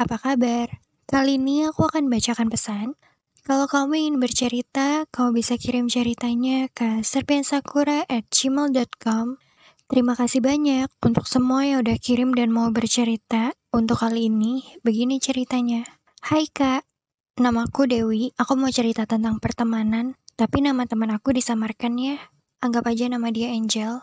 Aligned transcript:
apa 0.00 0.16
kabar? 0.16 0.80
Kali 1.04 1.36
ini 1.36 1.68
aku 1.68 1.84
akan 1.84 2.08
bacakan 2.08 2.48
pesan. 2.48 2.96
Kalau 3.44 3.68
kamu 3.68 4.00
ingin 4.00 4.16
bercerita, 4.16 5.04
kamu 5.12 5.44
bisa 5.44 5.60
kirim 5.60 5.92
ceritanya 5.92 6.72
ke 6.72 7.04
serpiansakura@gmail.com. 7.04 9.26
Terima 9.92 10.16
kasih 10.16 10.40
banyak 10.40 10.88
untuk 11.04 11.28
semua 11.28 11.68
yang 11.68 11.84
udah 11.84 12.00
kirim 12.00 12.32
dan 12.32 12.48
mau 12.48 12.72
bercerita. 12.72 13.52
Untuk 13.76 14.00
kali 14.00 14.32
ini, 14.32 14.64
begini 14.80 15.20
ceritanya. 15.20 15.84
Hai 16.24 16.48
kak, 16.48 16.80
namaku 17.36 17.84
Dewi. 17.84 18.32
Aku 18.40 18.56
mau 18.56 18.72
cerita 18.72 19.04
tentang 19.04 19.36
pertemanan, 19.36 20.16
tapi 20.40 20.64
nama 20.64 20.88
teman 20.88 21.12
aku 21.12 21.36
disamarkan 21.36 22.00
ya. 22.00 22.16
Anggap 22.64 22.88
aja 22.88 23.04
nama 23.12 23.28
dia 23.28 23.52
Angel. 23.52 24.00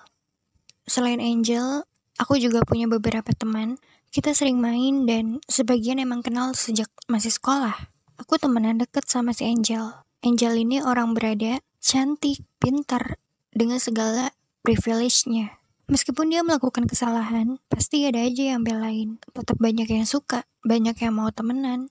Selain 0.85 1.17
Angel, 1.17 1.89
aku 2.17 2.41
juga 2.41 2.65
punya 2.65 2.89
beberapa 2.89 3.33
teman 3.33 3.77
kita 4.09 4.33
sering 4.33 4.57
main 4.57 5.05
dan 5.05 5.43
sebagian 5.45 5.99
emang 6.01 6.23
kenal 6.23 6.55
sejak 6.55 6.87
masih 7.05 7.31
sekolah. 7.31 7.75
Aku 8.17 8.39
temenan 8.41 8.81
deket 8.81 9.05
sama 9.05 9.35
si 9.35 9.45
Angel. 9.45 9.93
Angel 10.25 10.53
ini 10.57 10.81
orang 10.81 11.13
berada, 11.13 11.61
cantik, 11.77 12.41
pintar, 12.57 13.21
dengan 13.53 13.77
segala 13.77 14.33
privilege-nya. 14.65 15.61
Meskipun 15.87 16.33
dia 16.33 16.43
melakukan 16.43 16.83
kesalahan, 16.83 17.63
pasti 17.71 18.03
ada 18.03 18.19
aja 18.19 18.57
yang 18.57 18.65
belain. 18.65 19.23
Tetap 19.31 19.55
banyak 19.55 19.87
yang 19.87 20.03
suka, 20.03 20.43
banyak 20.65 20.99
yang 20.99 21.15
mau 21.15 21.31
temenan. 21.31 21.87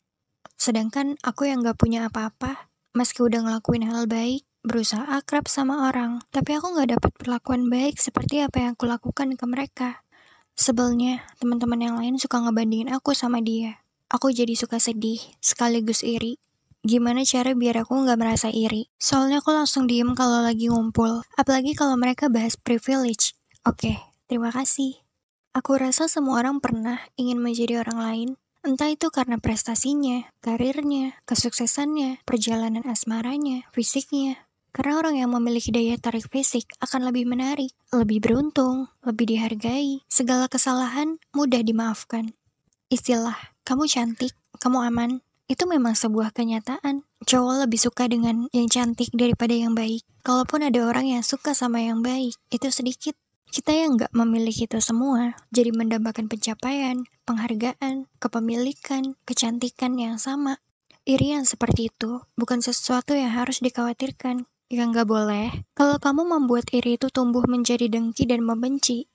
Sedangkan 0.60 1.16
aku 1.24 1.48
yang 1.48 1.64
gak 1.64 1.80
punya 1.80 2.08
apa-apa, 2.12 2.68
meski 2.92 3.24
udah 3.24 3.44
ngelakuin 3.44 3.88
hal 3.88 4.04
baik, 4.04 4.44
berusaha 4.66 5.06
akrab 5.16 5.48
sama 5.48 5.88
orang, 5.88 6.20
tapi 6.34 6.58
aku 6.58 6.76
gak 6.76 6.98
dapat 6.98 7.12
perlakuan 7.16 7.72
baik 7.72 7.96
seperti 7.96 8.44
apa 8.44 8.66
yang 8.66 8.70
aku 8.76 8.84
lakukan 8.84 9.32
ke 9.32 9.44
mereka. 9.48 10.05
Sebelnya, 10.56 11.20
teman-teman 11.36 11.76
yang 11.76 11.96
lain 12.00 12.16
suka 12.16 12.40
ngebandingin 12.40 12.88
aku 12.88 13.12
sama 13.12 13.44
dia. 13.44 13.84
Aku 14.08 14.32
jadi 14.32 14.56
suka 14.56 14.80
sedih, 14.80 15.20
sekaligus 15.44 16.00
iri. 16.00 16.40
Gimana 16.80 17.28
cara 17.28 17.52
biar 17.52 17.84
aku 17.84 17.92
nggak 17.92 18.16
merasa 18.16 18.48
iri? 18.48 18.88
Soalnya 18.96 19.44
aku 19.44 19.52
langsung 19.52 19.84
diem 19.84 20.16
kalau 20.16 20.40
lagi 20.40 20.72
ngumpul, 20.72 21.20
apalagi 21.36 21.76
kalau 21.76 22.00
mereka 22.00 22.32
bahas 22.32 22.56
privilege. 22.56 23.36
Oke, 23.68 24.00
terima 24.32 24.48
kasih. 24.48 24.96
Aku 25.52 25.76
rasa 25.76 26.08
semua 26.08 26.40
orang 26.40 26.64
pernah 26.64 27.04
ingin 27.20 27.36
menjadi 27.36 27.84
orang 27.84 27.98
lain, 28.00 28.28
entah 28.64 28.88
itu 28.88 29.12
karena 29.12 29.36
prestasinya, 29.36 30.30
karirnya, 30.40 31.20
kesuksesannya, 31.28 32.24
perjalanan 32.24 32.86
asmaranya, 32.88 33.68
fisiknya, 33.76 34.45
karena 34.76 35.00
orang 35.00 35.16
yang 35.16 35.32
memiliki 35.32 35.72
daya 35.72 35.96
tarik 35.96 36.28
fisik 36.28 36.68
akan 36.84 37.08
lebih 37.08 37.24
menarik, 37.24 37.72
lebih 37.96 38.20
beruntung, 38.20 38.92
lebih 39.00 39.24
dihargai. 39.24 40.04
Segala 40.04 40.52
kesalahan 40.52 41.16
mudah 41.32 41.64
dimaafkan. 41.64 42.36
Istilah, 42.92 43.56
kamu 43.64 43.88
cantik, 43.88 44.36
kamu 44.60 44.84
aman, 44.92 45.24
itu 45.48 45.64
memang 45.64 45.96
sebuah 45.96 46.36
kenyataan. 46.36 47.08
Cowok 47.24 47.64
lebih 47.64 47.80
suka 47.80 48.04
dengan 48.04 48.52
yang 48.52 48.68
cantik 48.68 49.08
daripada 49.16 49.56
yang 49.56 49.72
baik. 49.72 50.04
Kalaupun 50.20 50.68
ada 50.68 50.84
orang 50.84 51.08
yang 51.08 51.24
suka 51.24 51.56
sama 51.56 51.80
yang 51.80 52.04
baik, 52.04 52.36
itu 52.52 52.68
sedikit. 52.68 53.16
Kita 53.48 53.72
yang 53.72 53.96
nggak 53.96 54.12
memiliki 54.12 54.68
itu 54.68 54.76
semua, 54.84 55.32
jadi 55.48 55.72
mendambakan 55.72 56.28
pencapaian, 56.28 57.08
penghargaan, 57.24 58.12
kepemilikan, 58.20 59.16
kecantikan 59.24 59.96
yang 59.96 60.20
sama. 60.20 60.60
Iri 61.06 61.32
yang 61.32 61.46
seperti 61.48 61.94
itu 61.94 62.26
bukan 62.36 62.60
sesuatu 62.60 63.14
yang 63.16 63.32
harus 63.32 63.62
dikhawatirkan. 63.62 64.44
Ya 64.66 64.82
nggak 64.82 65.06
boleh. 65.06 65.62
Kalau 65.78 66.02
kamu 66.02 66.26
membuat 66.26 66.66
iri 66.74 66.98
itu 66.98 67.06
tumbuh 67.10 67.46
menjadi 67.46 67.86
dengki 67.86 68.26
dan 68.26 68.42
membenci, 68.42 69.06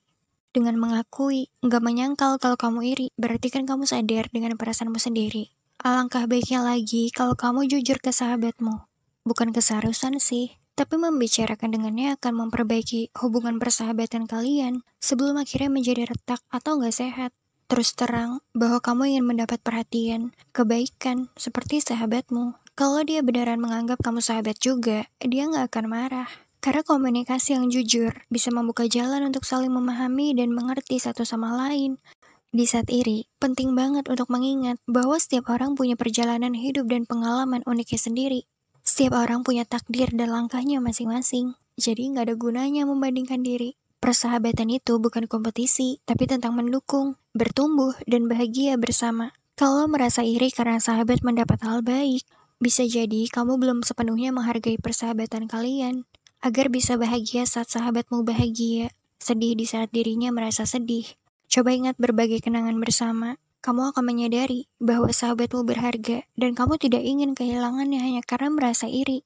dengan 0.52 0.76
mengakui, 0.76 1.48
nggak 1.64 1.80
menyangkal 1.80 2.36
kalau 2.36 2.60
kamu 2.60 2.92
iri, 2.92 3.08
berarti 3.16 3.48
kan 3.48 3.64
kamu 3.64 3.88
sadar 3.88 4.28
dengan 4.28 4.60
perasaanmu 4.60 5.00
sendiri. 5.00 5.48
Alangkah 5.80 6.28
baiknya 6.28 6.60
lagi 6.60 7.08
kalau 7.08 7.32
kamu 7.32 7.64
jujur 7.72 7.96
ke 7.96 8.12
sahabatmu. 8.12 8.84
Bukan 9.24 9.56
keseharusan 9.56 10.20
sih, 10.20 10.60
tapi 10.76 11.00
membicarakan 11.00 11.72
dengannya 11.72 12.20
akan 12.20 12.46
memperbaiki 12.46 13.16
hubungan 13.24 13.56
persahabatan 13.56 14.28
kalian 14.28 14.84
sebelum 15.00 15.40
akhirnya 15.40 15.72
menjadi 15.72 16.04
retak 16.04 16.44
atau 16.52 16.76
nggak 16.76 16.96
sehat. 17.00 17.32
Terus 17.72 17.96
terang 17.96 18.44
bahwa 18.52 18.84
kamu 18.84 19.16
ingin 19.16 19.24
mendapat 19.24 19.56
perhatian, 19.64 20.36
kebaikan, 20.52 21.32
seperti 21.40 21.80
sahabatmu. 21.80 22.61
Kalau 22.72 23.04
dia 23.04 23.20
beneran 23.20 23.60
menganggap 23.60 24.00
kamu 24.00 24.24
sahabat 24.24 24.56
juga, 24.56 25.04
dia 25.20 25.44
nggak 25.44 25.68
akan 25.68 25.86
marah. 25.92 26.28
Karena 26.62 26.80
komunikasi 26.80 27.52
yang 27.52 27.68
jujur 27.68 28.16
bisa 28.32 28.48
membuka 28.48 28.88
jalan 28.88 29.28
untuk 29.28 29.44
saling 29.44 29.68
memahami 29.68 30.32
dan 30.32 30.56
mengerti 30.56 30.96
satu 30.96 31.26
sama 31.28 31.52
lain. 31.52 32.00
Di 32.48 32.64
saat 32.64 32.88
iri, 32.88 33.28
penting 33.36 33.76
banget 33.76 34.08
untuk 34.08 34.32
mengingat 34.32 34.80
bahwa 34.88 35.20
setiap 35.20 35.52
orang 35.52 35.76
punya 35.76 36.00
perjalanan 36.00 36.56
hidup 36.56 36.88
dan 36.88 37.04
pengalaman 37.04 37.60
uniknya 37.68 38.00
sendiri. 38.00 38.40
Setiap 38.80 39.20
orang 39.20 39.44
punya 39.44 39.68
takdir 39.68 40.08
dan 40.08 40.32
langkahnya 40.32 40.80
masing-masing. 40.80 41.52
Jadi 41.76 42.16
nggak 42.16 42.24
ada 42.28 42.36
gunanya 42.40 42.88
membandingkan 42.88 43.44
diri. 43.44 43.76
Persahabatan 44.00 44.72
itu 44.72 44.96
bukan 44.96 45.28
kompetisi, 45.28 46.00
tapi 46.08 46.24
tentang 46.24 46.56
mendukung, 46.56 47.20
bertumbuh, 47.36 47.92
dan 48.08 48.32
bahagia 48.32 48.80
bersama. 48.80 49.36
Kalau 49.60 49.84
merasa 49.86 50.24
iri 50.24 50.48
karena 50.48 50.80
sahabat 50.80 51.20
mendapat 51.20 51.60
hal 51.62 51.84
baik, 51.86 52.24
bisa 52.62 52.86
jadi 52.86 53.26
kamu 53.26 53.58
belum 53.58 53.82
sepenuhnya 53.82 54.30
menghargai 54.30 54.78
persahabatan 54.78 55.50
kalian. 55.50 56.06
Agar 56.38 56.70
bisa 56.70 56.94
bahagia 56.94 57.42
saat 57.42 57.74
sahabatmu 57.74 58.22
bahagia, 58.22 58.94
sedih 59.18 59.58
di 59.58 59.66
saat 59.66 59.90
dirinya 59.90 60.30
merasa 60.30 60.62
sedih. 60.62 61.06
Coba 61.50 61.74
ingat 61.74 61.98
berbagai 61.98 62.38
kenangan 62.38 62.78
bersama. 62.78 63.42
Kamu 63.62 63.94
akan 63.94 64.02
menyadari 64.02 64.66
bahwa 64.78 65.10
sahabatmu 65.10 65.66
berharga 65.66 66.26
dan 66.38 66.54
kamu 66.54 66.78
tidak 66.78 67.02
ingin 67.02 67.34
kehilangannya 67.34 67.98
hanya 67.98 68.22
karena 68.22 68.50
merasa 68.50 68.86
iri. 68.86 69.22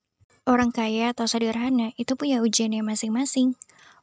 Orang 0.49 0.73
kaya 0.73 1.13
atau 1.13 1.29
sederhana 1.29 1.93
itu 2.01 2.17
punya 2.17 2.41
ujiannya 2.41 2.85
masing-masing. 2.85 3.57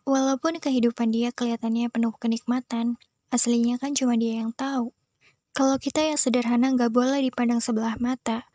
Walaupun 0.05 0.57
kehidupan 0.57 1.09
dia 1.13 1.33
kelihatannya 1.33 1.89
penuh 1.89 2.13
kenikmatan, 2.17 2.97
aslinya 3.33 3.81
kan 3.81 3.97
cuma 3.97 4.13
dia 4.17 4.41
yang 4.41 4.53
tahu. 4.53 4.94
Kalau 5.53 5.77
kita 5.77 6.01
yang 6.01 6.17
sederhana 6.17 6.73
nggak 6.73 6.89
boleh 6.89 7.21
dipandang 7.21 7.61
sebelah 7.61 7.95
mata, 8.01 8.50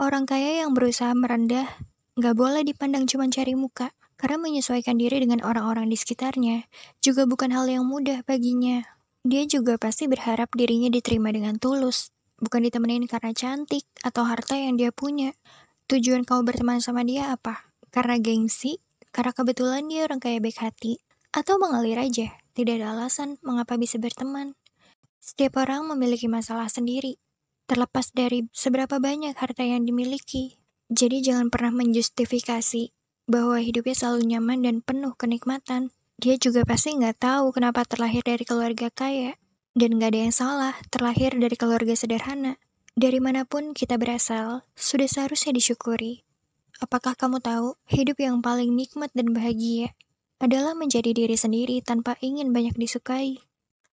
Orang 0.00 0.24
kaya 0.24 0.64
yang 0.64 0.72
berusaha 0.72 1.12
merendah 1.12 1.68
gak 2.16 2.36
boleh 2.36 2.64
dipandang 2.64 3.04
cuma 3.04 3.28
cari 3.28 3.52
muka, 3.52 3.92
karena 4.22 4.38
menyesuaikan 4.38 4.96
diri 4.96 5.18
dengan 5.18 5.42
orang-orang 5.42 5.90
di 5.90 5.98
sekitarnya 5.98 6.70
juga 7.02 7.26
bukan 7.26 7.50
hal 7.50 7.66
yang 7.66 7.82
mudah 7.82 8.22
baginya. 8.22 8.86
Dia 9.26 9.42
juga 9.50 9.76
pasti 9.82 10.06
berharap 10.06 10.54
dirinya 10.54 10.86
diterima 10.86 11.34
dengan 11.34 11.58
tulus, 11.58 12.14
bukan 12.38 12.62
ditemenin 12.66 13.10
karena 13.10 13.34
cantik 13.34 13.82
atau 14.02 14.22
harta 14.22 14.54
yang 14.54 14.78
dia 14.78 14.94
punya. 14.94 15.34
Tujuan 15.90 16.22
kau 16.22 16.40
berteman 16.46 16.78
sama 16.78 17.02
dia 17.02 17.34
apa? 17.34 17.70
Karena 17.90 18.16
gengsi? 18.22 18.78
Karena 19.12 19.34
kebetulan 19.36 19.90
dia 19.90 20.08
orang 20.08 20.22
kaya 20.22 20.40
baik 20.40 20.58
hati? 20.62 21.02
Atau 21.34 21.60
mengalir 21.60 22.00
aja? 22.00 22.32
Tidak 22.52 22.80
ada 22.80 22.96
alasan 22.96 23.36
mengapa 23.44 23.74
bisa 23.74 24.00
berteman. 24.00 24.56
Setiap 25.20 25.62
orang 25.62 25.86
memiliki 25.86 26.26
masalah 26.26 26.66
sendiri, 26.66 27.18
terlepas 27.72 28.12
dari 28.12 28.44
seberapa 28.52 29.00
banyak 29.00 29.32
harta 29.32 29.64
yang 29.64 29.88
dimiliki. 29.88 30.60
Jadi 30.92 31.24
jangan 31.24 31.48
pernah 31.48 31.72
menjustifikasi 31.72 32.92
bahwa 33.24 33.56
hidupnya 33.56 33.96
selalu 33.96 34.36
nyaman 34.36 34.60
dan 34.60 34.76
penuh 34.84 35.16
kenikmatan. 35.16 35.88
Dia 36.20 36.36
juga 36.36 36.68
pasti 36.68 36.92
nggak 36.92 37.16
tahu 37.16 37.56
kenapa 37.56 37.88
terlahir 37.88 38.20
dari 38.20 38.44
keluarga 38.44 38.92
kaya. 38.92 39.40
Dan 39.72 39.96
nggak 39.96 40.12
ada 40.12 40.20
yang 40.28 40.34
salah 40.36 40.74
terlahir 40.92 41.32
dari 41.32 41.56
keluarga 41.56 41.96
sederhana. 41.96 42.60
Dari 42.92 43.24
mana 43.24 43.48
pun 43.48 43.72
kita 43.72 43.96
berasal, 43.96 44.68
sudah 44.76 45.08
seharusnya 45.08 45.56
disyukuri. 45.56 46.28
Apakah 46.84 47.16
kamu 47.16 47.40
tahu, 47.40 47.80
hidup 47.88 48.20
yang 48.20 48.44
paling 48.44 48.68
nikmat 48.76 49.08
dan 49.16 49.32
bahagia 49.32 49.96
adalah 50.44 50.76
menjadi 50.76 51.16
diri 51.16 51.40
sendiri 51.40 51.80
tanpa 51.80 52.20
ingin 52.20 52.52
banyak 52.52 52.76
disukai. 52.76 53.40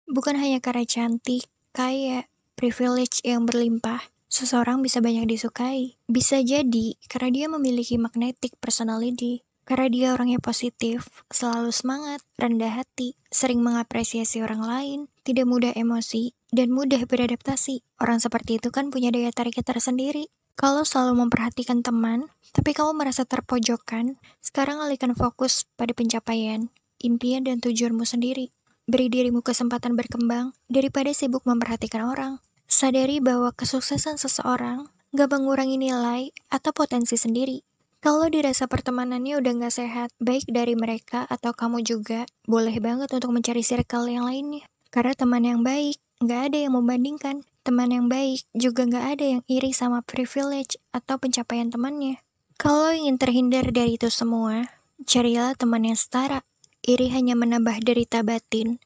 Bukan 0.06 0.38
hanya 0.38 0.62
karena 0.62 0.86
cantik, 0.86 1.50
kaya, 1.74 2.30
privilege 2.54 3.20
yang 3.26 3.46
berlimpah, 3.46 4.00
seseorang 4.30 4.82
bisa 4.82 4.98
banyak 4.98 5.30
disukai. 5.30 5.98
Bisa 6.10 6.42
jadi 6.42 6.98
karena 7.06 7.30
dia 7.30 7.46
memiliki 7.46 8.00
magnetic 8.00 8.58
personality, 8.58 9.46
karena 9.64 9.88
dia 9.88 10.06
orangnya 10.12 10.38
positif, 10.38 11.08
selalu 11.32 11.72
semangat, 11.72 12.20
rendah 12.36 12.84
hati, 12.84 13.16
sering 13.32 13.64
mengapresiasi 13.64 14.44
orang 14.44 14.60
lain, 14.60 14.98
tidak 15.24 15.48
mudah 15.48 15.72
emosi, 15.72 16.36
dan 16.52 16.68
mudah 16.70 17.02
beradaptasi. 17.08 17.80
Orang 17.96 18.20
seperti 18.20 18.60
itu 18.60 18.68
kan 18.68 18.92
punya 18.92 19.08
daya 19.08 19.32
tariknya 19.32 19.64
tersendiri. 19.64 20.28
Kalau 20.54 20.86
selalu 20.86 21.26
memperhatikan 21.26 21.82
teman, 21.82 22.30
tapi 22.54 22.76
kamu 22.76 22.94
merasa 22.94 23.26
terpojokkan, 23.26 24.22
sekarang 24.38 24.78
alihkan 24.78 25.18
fokus 25.18 25.66
pada 25.74 25.90
pencapaian, 25.90 26.70
impian 27.02 27.42
dan 27.42 27.58
tujuanmu 27.58 28.06
sendiri. 28.06 28.54
Beri 28.84 29.08
dirimu 29.08 29.40
kesempatan 29.40 29.96
berkembang 29.96 30.52
daripada 30.68 31.08
sibuk 31.16 31.48
memperhatikan 31.48 32.04
orang. 32.04 32.44
Sadari 32.68 33.16
bahwa 33.16 33.48
kesuksesan 33.56 34.20
seseorang 34.20 34.92
gak 35.16 35.32
mengurangi 35.32 35.80
nilai 35.80 36.36
atau 36.52 36.68
potensi 36.76 37.16
sendiri. 37.16 37.64
Kalau 38.04 38.28
dirasa 38.28 38.68
pertemanannya 38.68 39.40
udah 39.40 39.52
gak 39.64 39.72
sehat, 39.72 40.12
baik 40.20 40.44
dari 40.52 40.76
mereka 40.76 41.24
atau 41.32 41.56
kamu 41.56 41.80
juga, 41.80 42.28
boleh 42.44 42.76
banget 42.76 43.08
untuk 43.08 43.32
mencari 43.32 43.64
circle 43.64 44.04
yang 44.04 44.28
lainnya. 44.28 44.68
Karena 44.92 45.16
teman 45.16 45.48
yang 45.48 45.64
baik, 45.64 45.96
gak 46.20 46.52
ada 46.52 46.68
yang 46.68 46.76
membandingkan. 46.76 47.40
teman 47.64 47.88
yang 47.88 48.12
baik 48.12 48.44
juga 48.52 48.84
gak 48.84 49.16
ada 49.16 49.24
yang 49.24 49.42
iri 49.48 49.72
sama 49.72 50.04
privilege 50.04 50.76
atau 50.92 51.16
pencapaian 51.16 51.72
temannya. 51.72 52.20
Kalau 52.60 52.92
ingin 52.92 53.16
terhindar 53.16 53.64
dari 53.72 53.96
itu 53.96 54.12
semua, 54.12 54.68
carilah 55.08 55.56
teman 55.56 55.88
yang 55.88 55.96
setara. 55.96 56.44
Iri 56.84 57.08
hanya 57.16 57.32
menambah 57.32 57.80
derita 57.80 58.20
batin. 58.20 58.76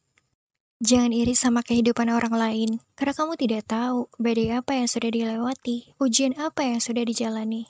Jangan 0.78 1.10
iri 1.10 1.34
sama 1.34 1.66
kehidupan 1.66 2.06
orang 2.14 2.30
lain, 2.30 2.70
karena 2.94 3.10
kamu 3.10 3.34
tidak 3.34 3.66
tahu 3.66 4.06
badai 4.22 4.54
apa 4.54 4.78
yang 4.78 4.86
sudah 4.86 5.10
dilewati, 5.10 5.98
ujian 5.98 6.38
apa 6.38 6.62
yang 6.62 6.78
sudah 6.78 7.02
dijalani. 7.02 7.66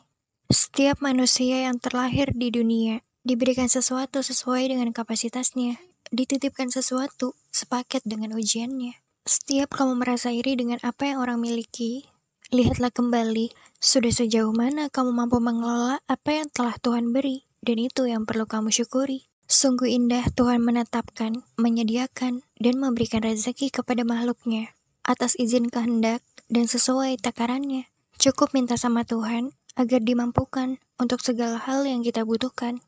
Setiap 0.52 1.00
manusia 1.00 1.64
yang 1.64 1.80
terlahir 1.80 2.28
di 2.36 2.52
dunia 2.52 3.00
diberikan 3.24 3.72
sesuatu 3.72 4.20
sesuai 4.20 4.68
dengan 4.68 4.92
kapasitasnya, 4.92 5.80
dititipkan 6.12 6.68
sesuatu 6.68 7.32
sepaket 7.48 8.04
dengan 8.04 8.36
ujiannya. 8.36 9.00
Setiap 9.24 9.80
kamu 9.80 9.96
merasa 9.96 10.28
iri 10.28 10.60
dengan 10.60 10.76
apa 10.84 11.08
yang 11.08 11.24
orang 11.24 11.40
miliki, 11.40 12.04
lihatlah 12.52 12.92
kembali 12.92 13.48
sudah 13.80 14.12
sejauh 14.12 14.52
mana 14.52 14.92
kamu 14.92 15.08
mampu 15.08 15.40
mengelola 15.40 16.04
apa 16.04 16.36
yang 16.36 16.52
telah 16.52 16.76
Tuhan 16.76 17.16
beri, 17.16 17.48
dan 17.64 17.80
itu 17.80 18.04
yang 18.04 18.28
perlu 18.28 18.44
kamu 18.44 18.68
syukuri. 18.68 19.24
Sungguh 19.48 19.88
indah 19.88 20.28
Tuhan 20.36 20.60
menetapkan, 20.60 21.40
menyediakan, 21.56 22.44
dan 22.60 22.74
memberikan 22.76 23.24
rezeki 23.24 23.72
kepada 23.72 24.04
makhluknya 24.04 24.76
atas 25.08 25.40
izin 25.40 25.72
kehendak 25.72 26.20
dan 26.52 26.68
sesuai 26.68 27.16
takarannya. 27.16 27.88
Cukup 28.20 28.52
minta 28.52 28.76
sama 28.76 29.08
Tuhan 29.08 29.56
agar 29.72 30.04
dimampukan 30.04 30.76
untuk 31.00 31.24
segala 31.24 31.56
hal 31.56 31.88
yang 31.88 32.04
kita 32.04 32.28
butuhkan. 32.28 32.84